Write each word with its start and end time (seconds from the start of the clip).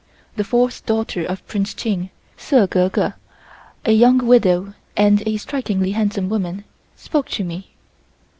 The 0.35 0.43
fourth 0.43 0.83
daughter 0.87 1.23
of 1.23 1.45
Prince 1.45 1.75
Ching 1.75 2.09
(Sze 2.35 2.65
Gurgur), 2.65 3.13
a 3.85 3.91
young 3.91 4.17
widow 4.25 4.73
and 4.97 5.21
a 5.27 5.37
strikingly 5.37 5.91
handsome 5.91 6.27
woman, 6.27 6.63
spoke 6.95 7.29
to 7.29 7.43
me. 7.43 7.75